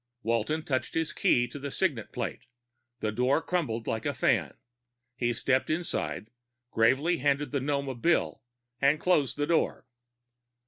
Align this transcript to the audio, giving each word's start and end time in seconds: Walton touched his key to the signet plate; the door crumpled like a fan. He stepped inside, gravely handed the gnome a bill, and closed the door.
Walton 0.23 0.63
touched 0.63 0.95
his 0.95 1.13
key 1.13 1.47
to 1.47 1.59
the 1.59 1.69
signet 1.69 2.11
plate; 2.11 2.47
the 3.01 3.11
door 3.11 3.39
crumpled 3.39 3.85
like 3.85 4.03
a 4.03 4.15
fan. 4.15 4.55
He 5.15 5.31
stepped 5.31 5.69
inside, 5.69 6.31
gravely 6.71 7.17
handed 7.19 7.51
the 7.51 7.61
gnome 7.61 7.87
a 7.87 7.93
bill, 7.93 8.41
and 8.81 8.99
closed 8.99 9.37
the 9.37 9.45
door. 9.45 9.85